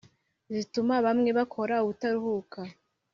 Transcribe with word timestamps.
zituma 0.55 0.95
bamwe 1.05 1.29
bakora 1.37 1.75
ubutaruhuka 1.83 2.59